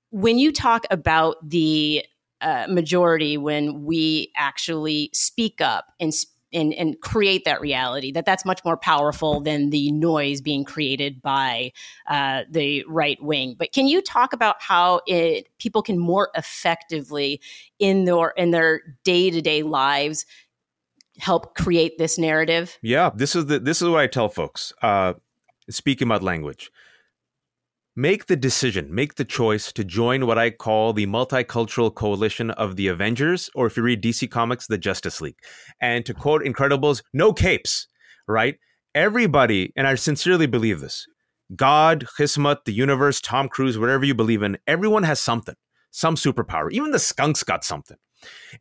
[0.10, 2.06] when you talk about the
[2.40, 6.14] uh, majority, when we actually speak up and
[6.54, 11.22] and, and create that reality that that's much more powerful than the noise being created
[11.22, 11.72] by
[12.08, 17.42] uh, the right wing but can you talk about how it people can more effectively
[17.80, 20.26] in their in their day-to-day lives
[21.20, 22.78] help create this narrative?
[22.82, 24.74] Yeah, this is the this is what I tell folks.
[24.82, 25.14] Uh,
[25.70, 26.72] speaking about language,
[27.96, 32.76] make the decision, make the choice to join what I call the multicultural coalition of
[32.76, 35.38] the Avengers, or if you read DC Comics, the Justice League.
[35.80, 37.88] And to quote Incredibles, no capes,
[38.28, 38.58] right?
[38.96, 41.08] Everybody, and I sincerely believe this
[41.56, 45.56] God, Kismet, the universe, Tom Cruise, whatever you believe in, everyone has something,
[45.92, 46.72] some superpower.
[46.72, 47.98] Even the skunks got something.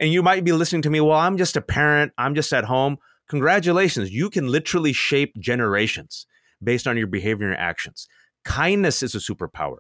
[0.01, 2.65] And you might be listening to me, well, I'm just a parent, I'm just at
[2.65, 2.99] home.
[3.29, 6.27] Congratulations, you can literally shape generations
[6.63, 8.07] based on your behavior and your actions.
[8.45, 9.79] Kindness is a superpower.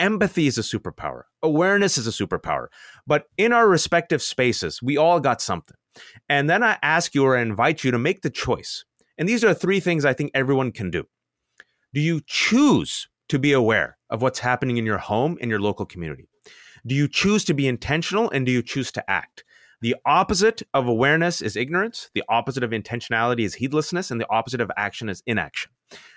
[0.00, 1.22] Empathy is a superpower.
[1.42, 2.66] Awareness is a superpower.
[3.06, 5.76] But in our respective spaces, we all got something.
[6.28, 8.84] And then I ask you or I invite you to make the choice.
[9.16, 11.04] And these are three things I think everyone can do.
[11.92, 15.86] Do you choose to be aware of what's happening in your home, in your local
[15.86, 16.28] community?
[16.86, 19.44] Do you choose to be intentional and do you choose to act?
[19.80, 22.10] The opposite of awareness is ignorance.
[22.14, 24.10] The opposite of intentionality is heedlessness.
[24.10, 25.70] And the opposite of action is inaction.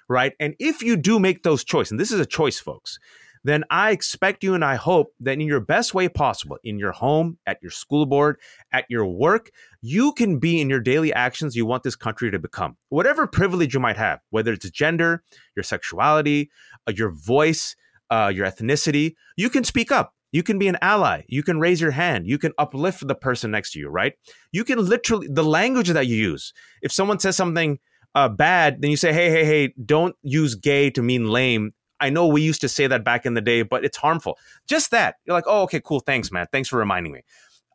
[0.09, 0.33] Right.
[0.39, 2.97] And if you do make those choices, and this is a choice, folks,
[3.43, 6.91] then I expect you and I hope that in your best way possible, in your
[6.91, 8.37] home, at your school board,
[8.71, 9.51] at your work,
[9.81, 12.75] you can be in your daily actions you want this country to become.
[12.89, 15.23] Whatever privilege you might have, whether it's gender,
[15.55, 16.49] your sexuality,
[16.87, 17.75] uh, your voice,
[18.09, 21.23] uh, your ethnicity, you can speak up You can be an ally.
[21.27, 22.27] You can raise your hand.
[22.27, 24.13] You can uplift the person next to you, right?
[24.51, 26.53] You can literally, the language that you use.
[26.81, 27.79] If someone says something
[28.13, 31.73] uh, bad, then you say, hey, hey, hey, don't use gay to mean lame.
[31.99, 34.37] I know we used to say that back in the day, but it's harmful.
[34.67, 35.15] Just that.
[35.25, 35.99] You're like, oh, okay, cool.
[35.99, 36.45] Thanks, man.
[36.51, 37.21] Thanks for reminding me.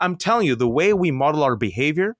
[0.00, 2.16] I'm telling you, the way we model our behavior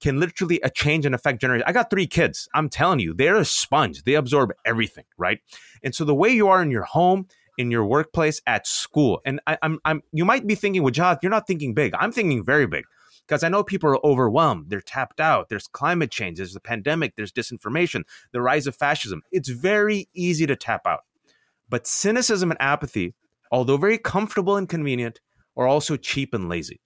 [0.00, 1.64] can literally a change and affect generation.
[1.66, 2.48] I got three kids.
[2.54, 4.04] I'm telling you, they're a sponge.
[4.04, 5.40] They absorb everything, right?
[5.82, 7.26] And so the way you are in your home,
[7.58, 11.18] in your workplace, at school, and I, am I'm, I'm, you might be thinking, John,
[11.22, 11.92] you're not thinking big.
[11.98, 12.84] I'm thinking very big
[13.26, 14.70] because I know people are overwhelmed.
[14.70, 15.48] They're tapped out.
[15.48, 16.38] There's climate change.
[16.38, 17.16] There's the pandemic.
[17.16, 18.04] There's disinformation.
[18.32, 19.22] The rise of fascism.
[19.32, 21.00] It's very easy to tap out.
[21.68, 23.14] But cynicism and apathy,
[23.52, 25.20] although very comfortable and convenient,
[25.56, 26.80] are also cheap and lazy.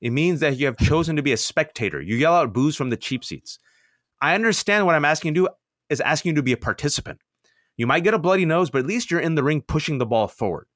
[0.00, 2.00] It means that you have chosen to be a spectator.
[2.00, 3.58] You yell out boos from the cheap seats.
[4.20, 5.54] I understand what I'm asking you to do
[5.90, 7.20] is asking you to be a participant.
[7.78, 10.04] You might get a bloody nose, but at least you're in the ring pushing the
[10.04, 10.66] ball forward.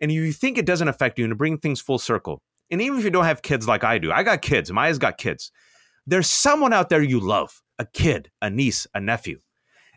[0.00, 2.98] And you think it doesn't affect you and to bring things full circle, and even
[2.98, 5.52] if you don't have kids like I do, I got kids, Maya's got kids.
[6.06, 9.40] There's someone out there you love, a kid, a niece, a nephew.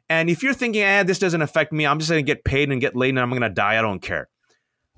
[0.09, 2.81] And if you're thinking, eh, this doesn't affect me, I'm just gonna get paid and
[2.81, 4.29] get laid and I'm gonna die, I don't care.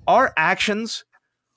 [0.06, 1.04] Our actions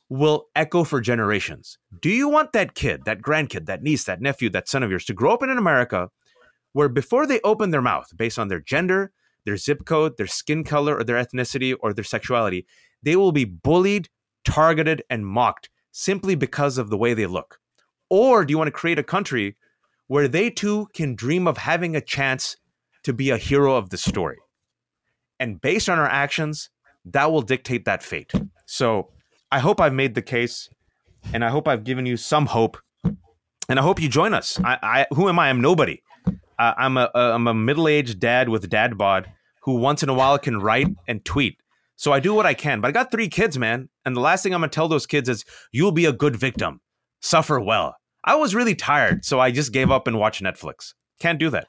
[0.09, 1.77] will echo for generations.
[2.01, 5.05] Do you want that kid, that grandkid, that niece, that nephew, that son of yours
[5.05, 6.09] to grow up in an America
[6.73, 9.11] where before they open their mouth based on their gender,
[9.45, 12.65] their zip code, their skin color, or their ethnicity, or their sexuality,
[13.03, 14.09] they will be bullied,
[14.43, 17.59] targeted, and mocked simply because of the way they look?
[18.09, 19.55] Or do you want to create a country
[20.07, 22.57] where they too can dream of having a chance
[23.03, 24.37] to be a hero of the story?
[25.39, 26.69] And based on our actions,
[27.05, 28.31] that will dictate that fate.
[28.65, 29.09] So,
[29.51, 30.69] I hope I've made the case,
[31.31, 32.77] and I hope I've given you some hope,
[33.69, 34.59] and I hope you join us.
[34.63, 35.49] I, I who am I?
[35.49, 36.01] I'm nobody.
[36.57, 39.31] Uh, I'm a am a middle aged dad with dad bod
[39.63, 41.57] who once in a while can write and tweet.
[41.95, 42.81] So I do what I can.
[42.81, 45.29] But I got three kids, man, and the last thing I'm gonna tell those kids
[45.29, 46.81] is you'll be a good victim.
[47.21, 47.95] Suffer well.
[48.23, 50.93] I was really tired, so I just gave up and watched Netflix.
[51.19, 51.67] Can't do that.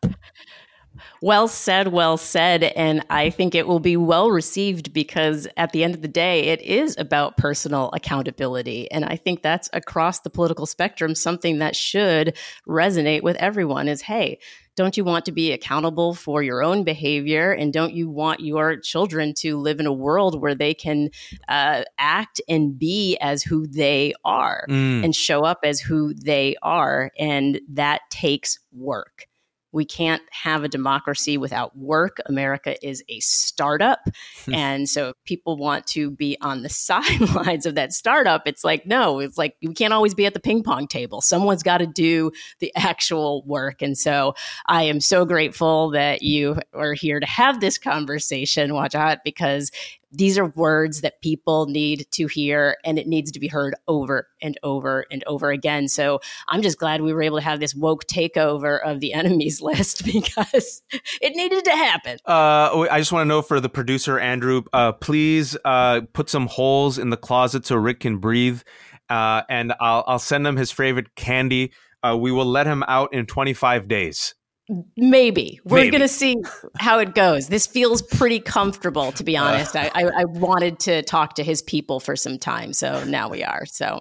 [1.23, 2.65] Well said, well said.
[2.65, 6.45] And I think it will be well received because at the end of the day,
[6.45, 8.91] it is about personal accountability.
[8.91, 12.37] And I think that's across the political spectrum something that should
[12.69, 14.39] resonate with everyone is hey,
[14.77, 17.51] don't you want to be accountable for your own behavior?
[17.51, 21.09] And don't you want your children to live in a world where they can
[21.49, 25.03] uh, act and be as who they are mm.
[25.03, 27.11] and show up as who they are?
[27.19, 29.27] And that takes work.
[29.73, 32.19] We can't have a democracy without work.
[32.27, 34.01] America is a startup.
[34.45, 34.55] Hmm.
[34.55, 38.87] and so if people want to be on the sidelines of that startup, it's like,
[38.87, 41.21] no, it's like we can't always be at the ping pong table.
[41.21, 43.83] Someone's got to do the actual work.
[43.83, 44.35] And so
[44.67, 49.71] I am so grateful that you are here to have this conversation, Wajahat, because
[50.13, 54.29] these are words that people need to hear and it needs to be heard over
[54.41, 55.89] and over and over again.
[55.89, 59.61] So I'm just glad we were able to have this woke takeover of the enemies
[59.61, 60.83] list because
[61.21, 62.19] it needed to happen.
[62.27, 66.47] Uh, I just want to know for the producer, Andrew, uh, please uh, put some
[66.47, 68.63] holes in the closet so Rick can breathe.
[69.09, 71.73] Uh, and I'll, I'll send him his favorite candy.
[72.03, 74.35] Uh, we will let him out in 25 days.
[74.97, 76.37] Maybe we're going to see
[76.77, 77.49] how it goes.
[77.49, 79.45] This feels pretty comfortable, to be uh.
[79.45, 79.77] honest.
[79.77, 83.45] I, I, I, wanted to talk to his people for some time, so now we
[83.45, 83.65] are.
[83.67, 84.01] So,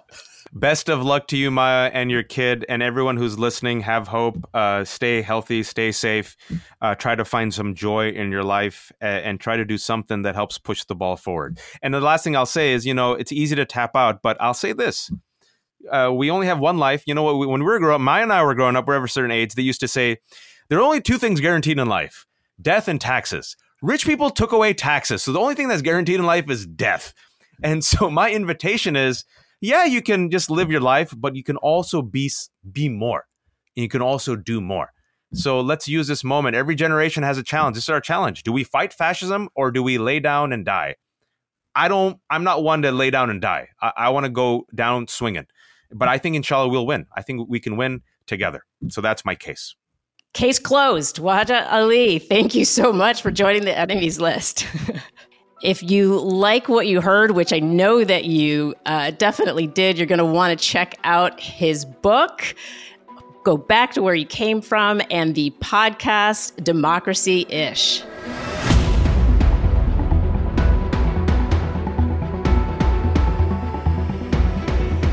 [0.52, 3.80] best of luck to you, Maya, and your kid, and everyone who's listening.
[3.82, 4.38] Have hope.
[4.52, 5.62] Uh, stay healthy.
[5.62, 6.36] Stay safe.
[6.80, 10.22] Uh, try to find some joy in your life, and, and try to do something
[10.22, 11.60] that helps push the ball forward.
[11.80, 14.36] And the last thing I'll say is, you know, it's easy to tap out, but
[14.40, 15.12] I'll say this.
[15.88, 17.04] Uh, we only have one life.
[17.06, 17.38] You know what?
[17.38, 19.30] When we were growing up, Maya and I were growing up, we're of a certain
[19.30, 20.18] age, they used to say,
[20.68, 22.26] there are only two things guaranteed in life
[22.60, 23.56] death and taxes.
[23.82, 25.22] Rich people took away taxes.
[25.22, 27.12] So the only thing that's guaranteed in life is death.
[27.62, 29.24] And so my invitation is
[29.60, 32.30] yeah, you can just live your life, but you can also be
[32.70, 33.24] be more.
[33.76, 34.92] And you can also do more.
[35.32, 36.56] So let's use this moment.
[36.56, 37.74] Every generation has a challenge.
[37.74, 38.42] This is our challenge.
[38.42, 40.96] Do we fight fascism or do we lay down and die?
[41.74, 43.68] I don't, I'm not one to lay down and die.
[43.82, 45.46] I, I want to go down swinging.
[45.92, 47.06] But I think inshallah we'll win.
[47.14, 48.64] I think we can win together.
[48.88, 49.74] So that's my case.
[50.36, 51.16] Case closed.
[51.16, 54.66] Wajahat Ali, thank you so much for joining the enemies list.
[55.62, 60.06] if you like what you heard, which I know that you uh, definitely did, you're
[60.06, 62.54] going to want to check out his book.
[63.44, 68.02] Go back to where you came from and the podcast Democracy Ish.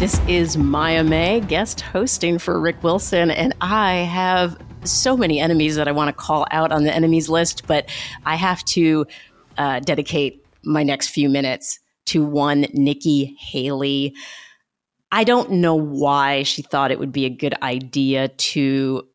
[0.01, 5.75] This is Maya May, guest hosting for Rick Wilson, and I have so many enemies
[5.75, 7.89] that I want to call out on the enemies list, but
[8.25, 9.05] I have to
[9.57, 14.15] uh, dedicate my next few minutes to one Nikki Haley.
[15.11, 19.07] I don't know why she thought it would be a good idea to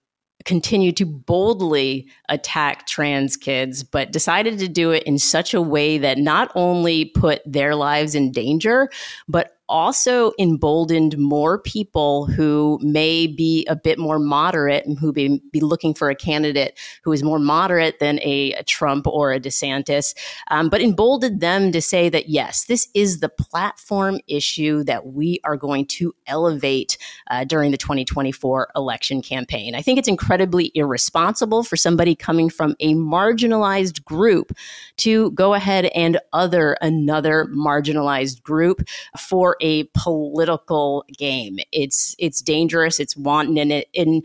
[0.44, 5.98] continue to boldly attack trans kids, but decided to do it in such a way
[5.98, 8.88] that not only put their lives in danger,
[9.28, 15.40] but also emboldened more people who may be a bit more moderate and who be,
[15.52, 19.40] be looking for a candidate who is more moderate than a, a Trump or a
[19.40, 20.14] DeSantis,
[20.50, 25.40] um, but emboldened them to say that, yes, this is the platform issue that we
[25.44, 26.96] are going to elevate
[27.30, 29.74] uh, during the 2024 election campaign.
[29.74, 34.52] I think it's incredibly irresponsible for somebody coming from a marginalized group
[34.98, 38.82] to go ahead and other another marginalized group
[39.18, 41.58] for a political game.
[41.72, 43.00] It's it's dangerous.
[43.00, 44.24] It's wanton, and it and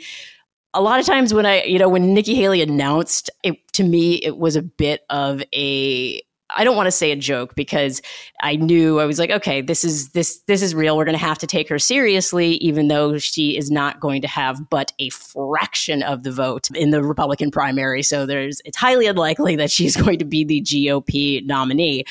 [0.73, 4.15] a lot of times when I you know when Nikki Haley announced it to me,
[4.15, 6.21] it was a bit of a
[6.55, 8.01] I don't want to say a joke because
[8.41, 10.97] I knew I was like, okay, this is this this is real.
[10.97, 14.27] We're going to have to take her seriously, even though she is not going to
[14.27, 18.03] have but a fraction of the vote in the Republican primary.
[18.03, 22.05] So there's it's highly unlikely that she's going to be the GOP nominee.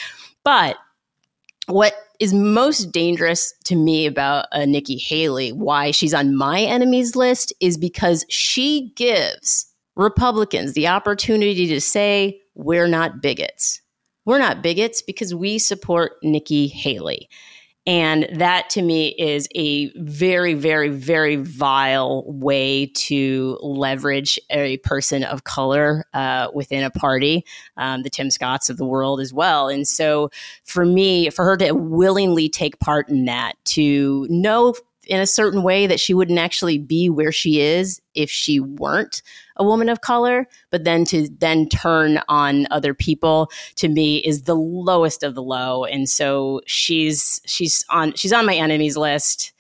[0.45, 0.77] But
[1.67, 7.17] what is most dangerous to me about uh, Nikki Haley, why she's on my enemies
[7.17, 9.67] list, is because she gives
[9.97, 13.81] Republicans the opportunity to say, we're not bigots.
[14.25, 17.29] We're not bigots because we support Nikki Haley.
[17.85, 25.25] And that to me is a very, very, very vile way to leverage a person
[25.25, 27.45] of color uh, within a party,
[27.77, 29.69] um, the Tim Scotts of the world as well.
[29.69, 30.31] And so
[30.63, 34.75] for me, for her to willingly take part in that, to know
[35.09, 39.23] in a certain way that she wouldn't actually be where she is if she weren't
[39.57, 44.43] a woman of color but then to then turn on other people to me is
[44.43, 49.53] the lowest of the low and so she's she's on she's on my enemies list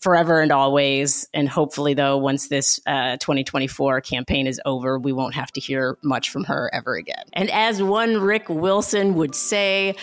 [0.00, 5.34] forever and always and hopefully though once this uh, 2024 campaign is over we won't
[5.34, 9.94] have to hear much from her ever again and as one rick wilson would say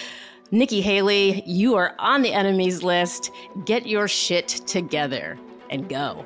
[0.50, 3.32] Nikki Haley, you are on the enemies list.
[3.66, 5.38] Get your shit together
[5.70, 6.26] and go.